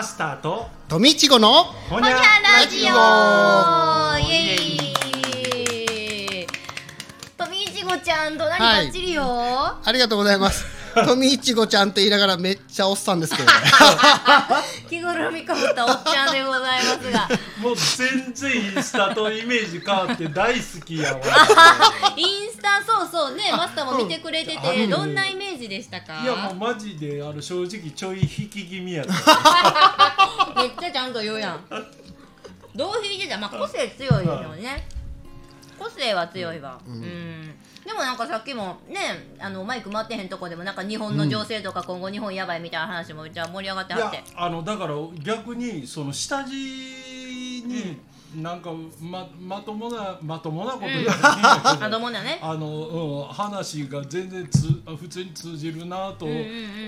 [0.00, 6.46] マスターと富いちごのほほにゃラジオイエイ。
[7.36, 10.64] 富いちごちゃん隣ばっちりよ、ありがとうございます。
[11.06, 13.52] 富いちごちゃんって言いながらめっちゃおっさんですけどね
[14.90, 16.84] 着ぐるみかぶったおっちゃんでござい。
[16.84, 17.28] ますが
[17.62, 21.20] もう全然インスタとイメージ変わって大好きやわ。
[22.16, 23.36] インスタそうそう。
[23.36, 24.90] ねマスターも見てくれてうてん。
[24.90, 26.20] どんなイメージでしたか？
[26.22, 29.12] いやもうマジであの正直ちょい引き気味やった。
[30.60, 31.64] めっちゃちゃんと言うやん。
[32.74, 33.38] どう弾いてた？
[33.38, 34.86] まあ個性強いよね。
[35.78, 36.78] 個性は強いわ。
[36.86, 38.98] うん、でもなんかさっきもね
[39.38, 44.22] あのマイク回ってへんとこでもなんか日本の情勢とか今後日本やばいみたいな話もじゃあ盛り上がってはって。
[44.34, 47.98] あのだから逆にその下地に
[48.36, 52.38] なんかままともなまともなこと言わあ ないどうもだね。
[52.40, 56.26] あの、うん、話が全然つ普通に通じるなと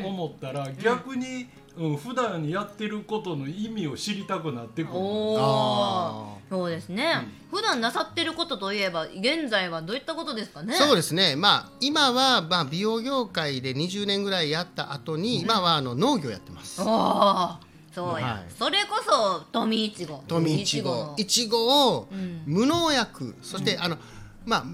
[0.05, 4.93] 思ったら、逆に、うん、普段やってることの意味を知りたくなってくる。
[4.95, 10.75] おあおそうですね、普段なさってることといえば現在はどういったことですかね？
[10.75, 11.35] そうですね。
[11.35, 16.83] まあ今はまあ美容業界で20年ぐらいやった後に、今はあの農業やってます。
[16.83, 17.57] おお
[17.95, 18.45] そうや、はい。
[18.51, 21.15] それこそ富いちご富いちごの。
[21.17, 22.43] いちごをうん。
[22.47, 23.35] 無農薬。
[23.41, 23.97] そして、あの
[24.45, 24.65] まあ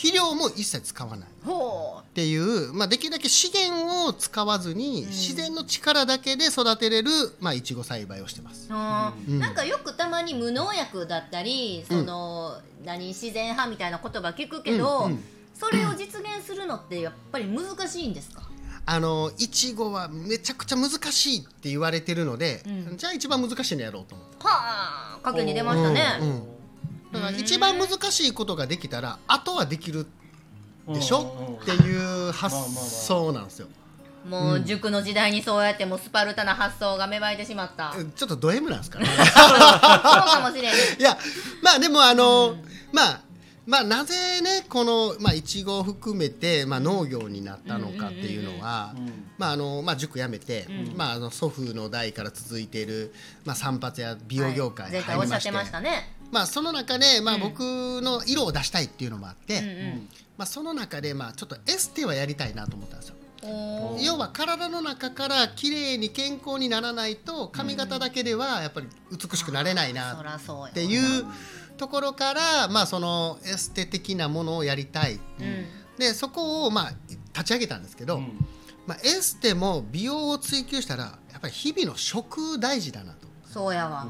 [0.00, 1.28] 肥料も一切使わない。
[1.44, 8.68] ほっていう、まあ、できるだけ資源を使わずに、自然の力だけで育てれる、まあ、いちご栽培をしてます。
[8.70, 8.72] う。
[8.72, 9.38] ん。
[9.38, 15.24] なんかよくたまに無農薬だったりその、何自然派みたいな言葉聞くけど、うんうん。
[15.54, 18.48] それを実現するのってやっぱり難しいんですか？
[18.86, 22.96] あのいちごはめちゃくちゃ難しいって言われてるので、うん。
[22.96, 24.36] じゃあ一番難しいのやろうと思って。
[24.38, 24.48] は
[25.16, 26.49] あ影に出ましたね、うんうん
[27.12, 30.06] だから一番難しいことができたらあとはできる
[30.88, 31.58] でしょ？
[31.62, 32.56] っていう発
[33.06, 33.68] 想なんですよ。
[34.28, 39.06] もう塾の時代にそうやってもうスパルタな発想が芽生えてしまった、そうちょっとド M なんですかね。
[39.08, 40.74] かもしれん。
[40.74, 41.16] いや
[41.62, 42.56] まあでもあの、
[42.92, 43.20] まあ
[43.70, 48.94] まあなぜねこのまあいちごを含めてまあ農業になったのかっていうのは、
[49.38, 50.66] まああのまあ塾辞めて、
[50.96, 53.14] まああの祖父の代から続いている
[53.44, 56.16] まあ散髪や美容業界はい前回おっしゃってましたね。
[56.32, 60.08] まあその中でまあ僕の色を出したいっていうのもあって、うんうん。
[60.36, 63.14] まあその中でまあちょっとエステはやりたいなと思ったんですよ。
[64.02, 71.24] 要は体の中から綺麗に健康にならないと髪型だけではやっぱり美しくなれないなっていう
[71.80, 75.66] ところから、まあ、そのエステ的なものをやりたい、うん。
[75.98, 76.92] でそこをまあ
[77.32, 78.20] 立ち上げたんですけど、
[78.86, 83.26] まあ、エステも美容を追求したらやっぱり日々の食大事だなと。
[83.46, 84.06] そうやわ、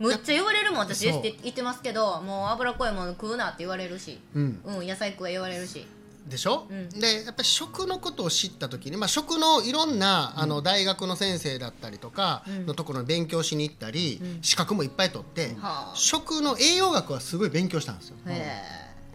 [0.00, 1.20] むっちゃ言われるもん私そう。
[1.20, 4.18] って言ってますけどもう脂っこいもの食うなって言われるし。
[4.34, 5.86] うん、うん野菜食え言われるし
[6.26, 6.88] でしょ、うん。
[6.88, 12.66] でやっぱり食のことを知った時に、まあ、食のいろんな、あの大学の先生だったりとかうん。
[12.66, 14.42] のところに勉強しに行ったり、うん。
[14.42, 15.92] 資格もいっぱい取って、はあ。
[15.94, 18.16] 食の栄養学はすごい勉強したんですよ。
[18.26, 18.62] へ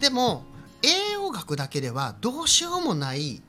[0.00, 0.44] でも
[0.82, 3.40] 栄養学だけではどうしようもない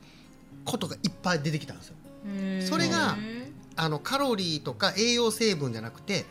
[0.64, 1.94] ことがいっぱい出てきたんですよ。
[2.26, 3.16] えそれが
[3.76, 6.26] あのカロリーとか栄養成分じゃなくて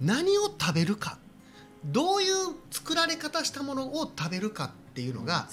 [0.00, 1.18] 何を食べるか。
[1.84, 2.34] どういう
[2.72, 5.46] 作られ方したものを食べるかっていうのが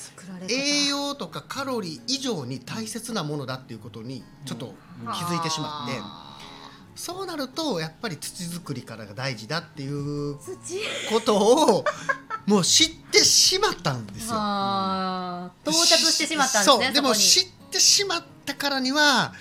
[0.49, 4.73] 栄養とかカロリー以上に大切なものだっていうことにちょっと
[5.03, 6.01] 気づいてしまって。
[6.95, 10.79] そうなるとやっぱり土作りからが大事だっていう土。
[11.13, 11.37] こと
[11.77, 11.85] を
[12.47, 14.35] もう知ってしまったんですよ。
[14.35, 19.33] はあ到達してしまったんですねでも知ってしまったからには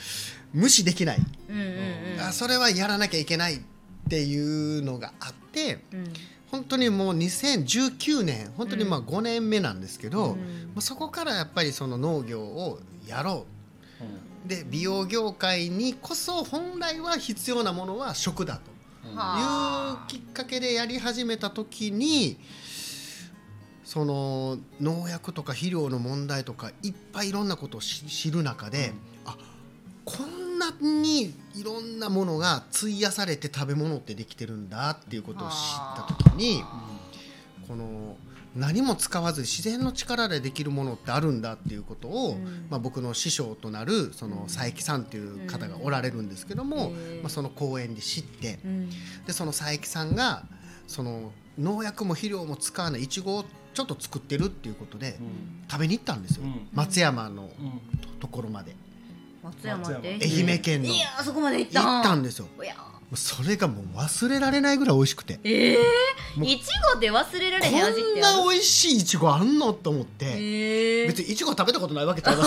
[0.52, 2.20] 無視できない、うんうん。
[2.20, 3.60] あそれはやらなきゃいけないっ
[4.10, 6.12] ていうのがあってうん
[6.54, 10.38] 本当にもう2019年本当にまあ5年目なんですけど、うん。
[10.38, 12.78] まあそこからやっぱりその農業を
[13.08, 13.44] やろ
[14.46, 14.48] う。
[14.48, 18.60] で美容業界にこそ本来は必要なものは食だ
[19.02, 19.16] と。
[19.16, 22.38] はいうきっかけでやり始めた時に
[23.82, 28.92] その農薬とか肥料の問題とかいっぱいいろんなことをし知る中で、
[29.26, 29.36] あ
[30.04, 35.54] こんなにいろんなものが費やされて食べ物ってできてるんだっていうことを知っ
[35.96, 36.62] た時に
[37.66, 38.16] この
[38.56, 42.66] 何も使わず自然の力でできるものってあるんだっていうことを、うん。
[42.70, 48.90] まあ、僕の師匠となるその佐伯さんっていう方がおられるんですけども、へーまあ、その講演で知ってうん。
[49.26, 50.44] でその佐伯さんが
[50.86, 55.18] その農薬も肥料も使わないいちごをちょっと作ってるっていうことで
[55.68, 56.68] 食べに行ったんですよ、うん。
[56.72, 57.50] 松山の
[58.20, 58.76] ところまで
[59.44, 60.88] 松山って愛媛県の。
[60.88, 62.48] いやーそこまで行っ行たったんですよ。
[62.62, 62.74] いや。
[63.14, 65.38] それがもう忘れられないぐらい美味しくて。
[65.44, 65.76] ええ
[66.36, 66.48] もう。
[66.48, 68.38] いちごで忘れられへん味っこんてある？
[68.38, 69.74] な美味しいいちごあんの？
[69.74, 72.44] と思って、ええ別にいちご食べたことないわけちゃいま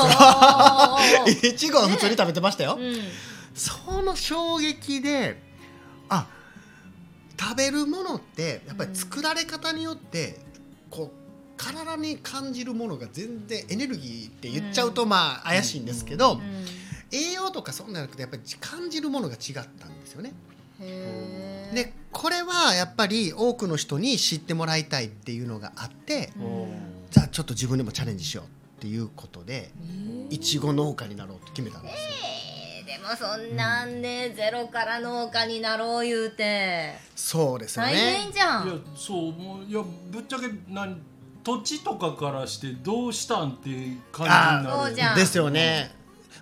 [1.28, 2.96] すいちごは普通に食べてましたよ、うん。
[3.54, 5.40] その衝撃で
[6.10, 6.28] あ
[7.40, 10.40] 食べるものってやっぱり作られ方によって
[10.90, 11.18] こう
[11.56, 16.66] 体に感じるものが全然エネルギーって言っちゃうとまあ怪しいんですけど、うん
[17.12, 20.34] 栄養とかそんなんじゃなくてやっぱり感じるものが違ったんですよね。
[21.74, 26.68] でこれはやっぱり多くの人に知ってもらいたいっていうのがあってうん
[27.10, 28.50] じゃあちょっと自分でもチャレンジしようっ
[28.82, 29.72] ていうことで
[30.30, 31.98] いちご農家になろうと決めたんですよ。
[32.24, 36.94] えーでもそんなんでゼロから農家になろう言うて。
[37.16, 38.68] そうですよ大ね変じゃん。
[38.68, 40.98] いやそうもういやぶっちゃけ何
[41.44, 43.70] 土地とかからしてどうしたんって
[44.12, 45.16] 感じにあなるそうじゃん。
[45.18, 45.94] ですよね。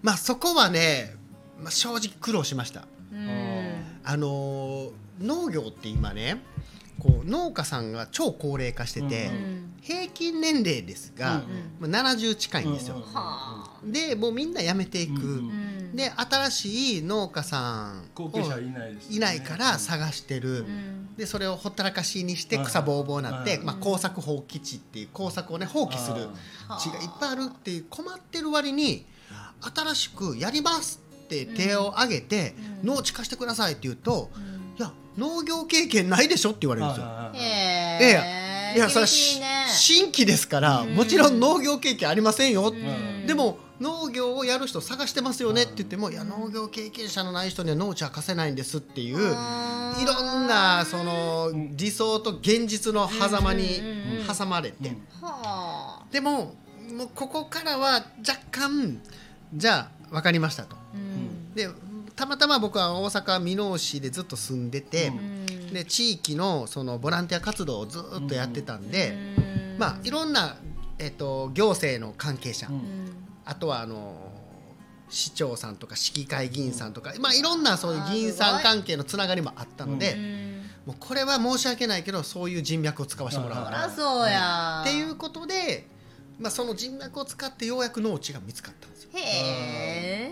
[0.06, 1.16] まあそこはね、
[1.60, 2.88] まあ、正直苦労しました。
[3.12, 4.00] うん。
[4.04, 6.44] あのー農業って今ね
[7.00, 11.44] こう農家さんが超高齢化してて、うん平均年齢ですが、
[11.80, 12.96] まあ、70近いんですよ。
[12.96, 13.07] うんうん。
[13.07, 13.80] はあ。
[13.86, 15.12] でもうみんな辞めていく。
[15.12, 21.16] うんうんで新しい農家さん後継者いないいないから探してる、うん。
[21.16, 26.28] でそれをほったらかしにしてはい草ぼうぼうになって、はいまあ、耕作放棄地っていう耕作をね放棄する
[26.80, 29.06] 地がいっぱいあるっていう困ってる割に
[29.75, 32.89] 新しくやりますって手を挙げて、うん。
[32.95, 34.44] 農地貸してくださいって言うと、うん。
[34.77, 37.06] いや農業経験ないでしょって言われるんですよ。
[37.06, 39.07] はいはいやいえいやそれね。
[39.69, 40.95] 新規ですから、うん。
[40.95, 43.25] もちろん農業経験ありませんよ、うん。
[43.25, 53.81] でも農業をやる人探してますよねって言っても、いや農業経験者のない人には農地は貸せないんですっていう、うんいろんなその理想と現実の狭間に
[54.28, 54.92] 挟まれて、
[56.12, 56.56] でも
[56.94, 59.02] もうここからは若干
[59.54, 60.76] じゃあ分かりましたと。
[60.94, 61.54] うん。
[61.54, 61.70] で
[62.16, 65.74] たまたま僕は大阪箕面市でずっと住んでて、うん。
[65.74, 69.78] で地域のそのボランティア活動をずっとやってたんで、うん。
[69.78, 70.58] まあいろんな、
[71.00, 72.70] えっと、行政の関係者、
[73.46, 74.31] あとはあの
[75.10, 80.62] 市長さんとか市議会議員さんとか、まあ、いろんなそういう議員さん関係のつながりもあったので、うん。
[80.88, 83.60] もうこれは申し訳ないけどそういう人脈を使わせてもらう。
[83.60, 84.81] そかららそうや。
[84.81, 85.88] っていうことで、
[86.40, 89.10] まあ、その人脈を使ってようやく農地が見つかったんですよ。
[89.14, 90.32] へ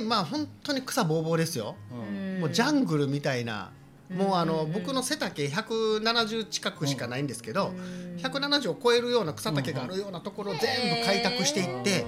[0.00, 1.76] まあ本当に草ぼうぼうですよ。
[1.92, 2.40] うん。
[2.40, 3.70] もうジャングルみたいな、
[4.10, 8.16] もうあの、うん僕の背丈170近くしかないんですけど、うん。
[8.18, 12.04] 170を超えるような草丈があるようなところを全部開拓していって、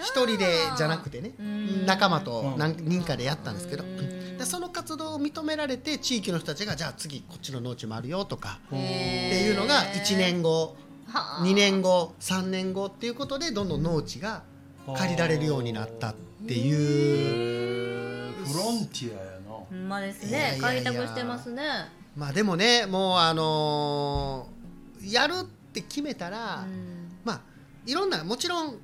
[0.00, 0.46] 一人で
[0.76, 1.86] じゃなくてね、うん。
[1.86, 10.83] 仲間と何人かでやったんですけど、うんでその活動を認められて地域の人たちがじゃあ次こっちの農地もあるよとかっていうのが1年後はあ
[11.20, 14.42] 2年後3年後っていうことでどんどん農地が
[14.96, 16.14] 借りられるようになったっ
[16.46, 18.34] ていう。
[18.44, 19.52] フロンティアやな。
[19.52, 20.58] ほんまですね。
[20.60, 21.62] 開拓してますね。
[22.16, 24.54] まあでもねもうあのー
[25.12, 27.10] やるって決めたら、うん。
[27.24, 27.40] まあ
[27.86, 28.78] いろんなもちろん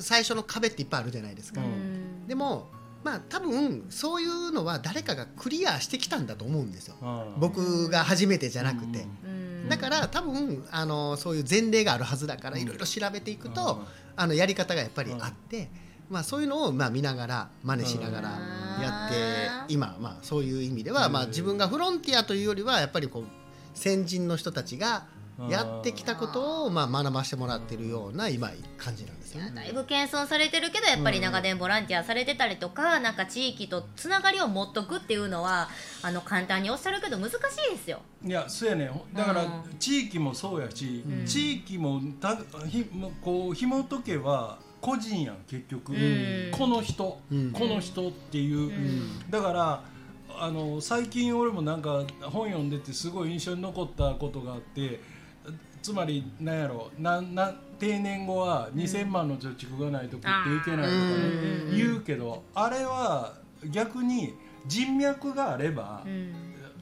[0.00, 2.26] 最初の壁っていっぱいあるじゃないですか、うん。
[2.26, 2.68] でも
[3.04, 6.96] まあ多分そういうのは誰かがクリアしてきたんだと思うんですよ。
[7.02, 7.06] う
[7.36, 7.40] ん。
[7.40, 13.86] 僕が初めてじゃなくて、うんだから多分あのそういう前例があるはずだからいろいろ調べていくと、うん。
[14.16, 15.68] あのやり方がやっぱりあって、
[16.08, 18.30] まあ、そういうのをまあ見ながら真似しながら
[18.82, 21.12] やって、今、まあ、そういう意味では、うん。
[21.12, 23.24] まあ、自分がフロンティアというよりはやっぱりこう
[23.74, 25.06] 先人の人たちが
[25.50, 29.52] やってきたことをまあ学ばせてもらってるような今感じなんですよね。
[29.54, 35.68] だいぶ謙遜されてるけどやっぱり長年ボランティアされてたりとか、なんか地域とつながりを持っとくっていうのは
[36.02, 37.34] あの簡単におっしゃるけど難し
[37.70, 38.00] いですよ。
[38.24, 39.78] いやそうやねだからうん。
[39.78, 41.26] 地域もそうやし、うん。
[41.26, 46.50] 地域もたひもこう紐解けば個人やん結局、うん。
[46.52, 47.52] この人、うん。
[47.52, 49.30] この人っていう、ん。
[49.30, 49.82] だから
[50.38, 55.00] あの最近俺もなんか本読んでてすごい印象に残ったことがあって
[55.86, 61.14] つまりなんやろなんなん定年後は2,000万の貯蓄がないと食っていけないとかね、
[61.70, 63.34] うん言うけどあれは
[63.70, 64.34] 逆に
[64.66, 66.32] 人脈があれば、うん。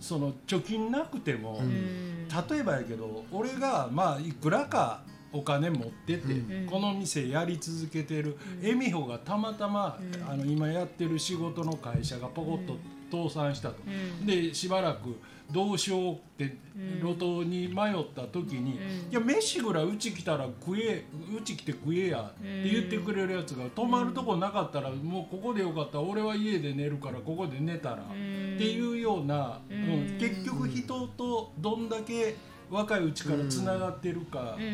[0.01, 2.29] その貯金なくても、うん。
[2.29, 6.67] 例えばやけど俺がまあいくらかお金持ってて、うん。
[6.67, 10.31] この店やり続けてる恵美穂がたまたま、うん。
[10.31, 12.79] あの今やってる仕事の会社がポコッと
[13.13, 14.27] 倒産したと、うん。
[14.27, 15.15] でしばらく
[15.53, 19.11] どうしようってうん路頭に迷った時に、うん。
[19.11, 21.05] いや飯ぐらいうち来たら食え
[21.37, 27.97] うち来て食えやって言ってくれるやつが泊まるとこなかったらもうここでよかったら俺は家で寝るからここで寝たら。
[27.97, 28.55] うん。
[28.57, 30.19] っていうような、ううんん。
[30.19, 32.35] 結局人とどんだけ
[32.71, 34.64] 若いうちからつながってるかで、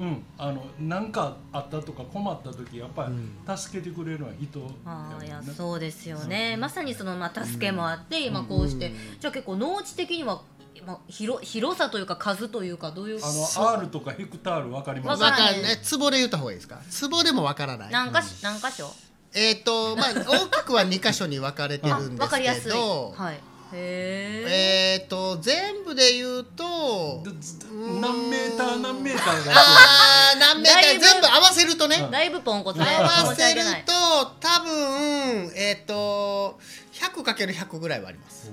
[0.00, 3.12] うんうんあの何かあったとか困った時やっぱう
[3.48, 8.94] り助けてくれるのは人ああいややもんねそうですよね、まさにその、まあ、助けもあって、今こうして、うん。
[9.20, 10.42] じゃあ結構農地的には、
[10.86, 13.20] まあ、広広さというか数というかどういう？
[13.22, 15.22] あの R とかヘクタール分かります？
[15.22, 15.62] わかね
[15.98, 16.80] 壺で言った方がいいですか？
[17.08, 17.92] 壺でもわからない。
[17.92, 18.86] 何かし何箇所？
[19.34, 22.62] えっ、とまあ大きくは2箇所に分かれてるんですわかりやすい。
[22.64, 23.34] けど、はい。
[23.34, 23.38] へ
[23.74, 27.22] ええっ、と全部で言うと
[28.00, 32.86] 何メーター何メーターがあー何メーター全部合わせるとね、だいぶポンコツね。
[32.86, 33.92] 合わせると
[34.40, 36.58] 多分えっ、と
[36.92, 38.50] 100×100 ぐらいはあります。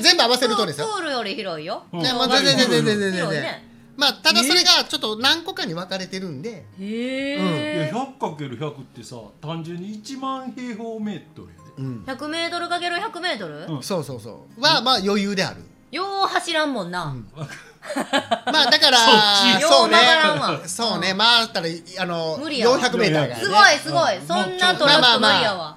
[0.00, 0.86] 全部合わせるとですよ。
[0.86, 1.84] プールより広いよ。
[1.92, 2.02] うん。
[2.02, 3.76] ねまあ、全然全然全然全然。
[3.96, 6.66] まあただそれがちょっと何個かに分かれてるんで。
[6.78, 12.04] へいやえ 100×100 ってさ単純に1万平方メートルやでうん。
[12.06, 13.66] 100メートルかける100メートル？
[13.66, 13.82] うん。
[13.82, 14.60] そうそうそう。
[14.60, 15.62] はまあ余裕である。
[15.90, 17.14] よう走らんもんな。
[18.52, 18.98] まあだから
[19.60, 19.98] そううね。
[20.66, 21.14] そうね。
[21.16, 21.66] 回ったら
[22.00, 22.78] あの無理やわ。
[22.78, 23.40] 400メーターがね。
[23.42, 24.16] すごいすごい。
[24.18, 24.26] うん。
[24.26, 25.76] そんなトラック無理やわ。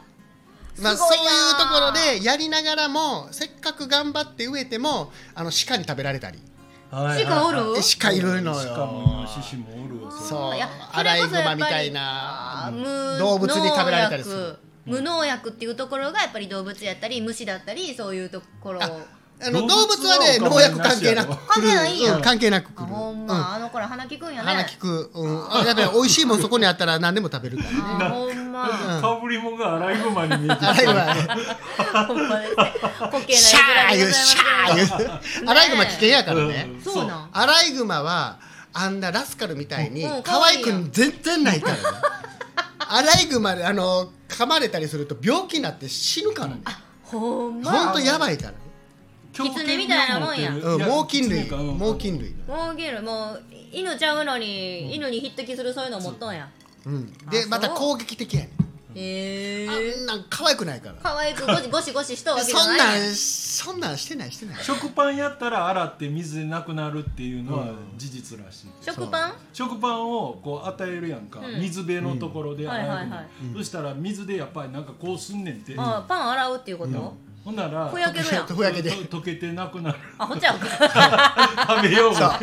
[0.81, 6.41] まあ、そういうなところでやりながらもせっかく頑張って植えてもあの鹿に食べられたり。
[6.89, 7.75] はい鹿おる？
[7.75, 8.73] で鹿いるのよ。
[8.75, 10.97] 鹿もいます獅子もおるわそう。
[10.97, 12.71] アライグマみたいな
[13.19, 18.89] 動物に食べられたりする無農薬っていうところがやっぱり動物やったり虫だったりそういうところあ
[19.41, 22.15] あの動動物物はねは農薬関係なく関係ないんや。
[22.15, 22.21] うん。
[22.21, 22.86] 関係なくる。
[22.86, 24.48] ほんま、あの頃鼻利くんやね。
[24.48, 28.05] 鼻利く、うん、あやっぱり美味しいもんそこにあったら何でも食べるからね。
[28.05, 28.67] あほんま。
[29.01, 32.05] かぶりもんがアライグマに見えてアライグマ。
[32.05, 33.55] ほんまです。
[33.55, 35.50] ねな絵面でございますシャー。
[35.50, 36.67] アライグマ危険やからね。
[36.75, 37.29] うんそうなん。
[37.31, 38.39] アライグマは
[38.74, 41.81] あんなラスカルみたいにうん可愛く全然ないからね
[42.89, 46.62] アライグマであの噛まれたりすると病気になって死ぬからね
[47.03, 47.72] ほんま？
[47.72, 48.58] ほんとやばいからね。
[49.31, 50.51] 狐みたいなもんや。
[50.51, 51.50] うん、猛禽類。
[51.50, 52.34] も猛禽類。
[52.48, 56.50] もうゲルもう犬ちゃうのに、犬に匹敵するそういうの持っとんや。
[56.86, 57.13] うん。
[57.29, 58.50] でまた攻撃的やね
[58.96, 60.96] へあえんなん可愛くないから。
[61.01, 63.00] 可愛くゴシ ゴシゴシしとうわけじゃそんない。
[63.00, 64.63] なんそんなんしてないしてない。
[64.63, 67.67] 食パンやったら洗って水でなくなるっていうのは
[67.98, 68.67] 事実らしい。
[68.81, 69.34] 食パン？
[69.53, 71.62] 食パンをこう与えるやんか、うん。
[71.62, 73.27] 水辺のところでうん洗えるの、はいはいはい。
[73.58, 78.46] そしたら水でやっぱりなんかこうすんねんて、あパン洗うっていうこと、ほんならふやけるやん。
[78.48, 79.98] ふやけでと溶けてなくなる。
[80.17, 80.53] あほっちゃ。
[80.53, 82.15] う か食べよう。
[82.15, 82.24] そう。
[82.25, 82.39] あ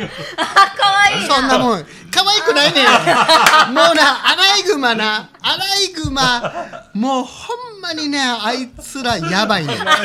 [0.77, 1.35] 可愛いな。
[1.35, 1.85] そんなもん。
[2.11, 2.85] 可愛くないねん。
[3.73, 5.29] もうなアライグマな。
[5.41, 6.41] アライグマ。
[6.93, 9.81] もうほんまにねあいつらやばいねん。
[9.81, 9.95] アラ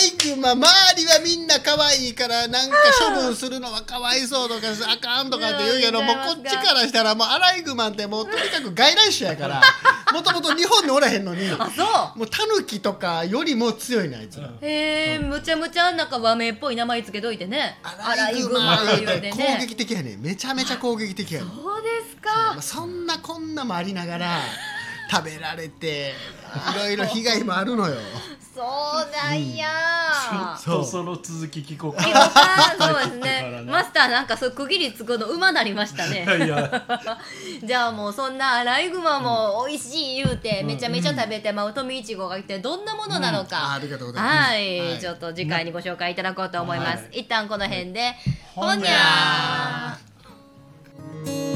[0.00, 0.50] イグマ。
[0.52, 9.60] 周りはみんな可愛いからなんか処分するのはかわいそうとかあかんとかって言うけどうんもうこっちからしたらもうアライグマってもうとにかく外来種やから
[10.12, 11.82] もともと日本におらへんのにあそ
[12.16, 12.18] う。
[12.18, 14.50] もうタヌキとかよりも強いねあいつら。
[14.60, 17.78] へえむちゃむちゃなんか和名っぽい名前つけといてね。
[17.82, 20.16] アライグマって言うて攻ね撃的やね。
[20.18, 21.46] めちゃめちゃ攻撃的やね。
[21.54, 22.30] そうですか。
[22.54, 24.40] まあそんなこんなもありながら
[25.10, 26.14] 食べられて
[26.74, 27.96] いろいろ被害もあるのよ
[28.52, 28.64] そう
[29.12, 29.68] なんや、
[30.58, 30.78] そう。
[30.80, 32.84] とその続き聞こうか聞こうか。
[32.84, 33.62] そうですね。
[33.64, 36.26] マスターなんかそう区切りつくのうまなりましたね。
[37.62, 44.48] じゃあもうそんなアライグマも美味しい言うてめちゃめちゃ食べてまうとみいちごが一体どんなものなのあかありがとうございます。
[44.48, 44.98] はい、はい。
[44.98, 48.16] ちょっと次回にご紹介いただこうと思います、は一旦この辺で、
[48.54, 50.10] ほんにゃー。
[51.14, 51.49] ほんにゃー